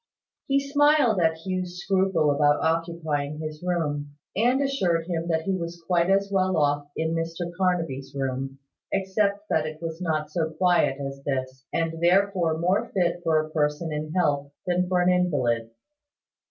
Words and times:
He 0.47 0.59
smiled 0.59 1.19
at 1.19 1.45
Hugh's 1.45 1.79
scruple 1.83 2.31
about 2.31 2.63
occupying 2.63 3.37
his 3.37 3.61
room, 3.61 4.15
and 4.35 4.59
assured 4.59 5.05
him 5.05 5.27
that 5.27 5.43
he 5.43 5.55
was 5.55 5.79
quite 5.85 6.09
as 6.09 6.31
well 6.31 6.57
off 6.57 6.87
in 6.97 7.13
Mr 7.13 7.51
Carnaby's 7.55 8.15
room, 8.15 8.57
except 8.91 9.47
that 9.49 9.67
it 9.67 9.79
was 9.79 10.01
not 10.01 10.31
so 10.31 10.53
quiet 10.53 10.97
as 10.99 11.23
this, 11.23 11.67
and 11.71 12.01
therefore 12.01 12.57
more 12.57 12.89
fit 12.95 13.21
for 13.23 13.39
a 13.45 13.51
person 13.51 13.91
in 13.93 14.11
health 14.13 14.51
than 14.65 14.87
for 14.87 15.01
an 15.01 15.09
invalid. 15.11 15.69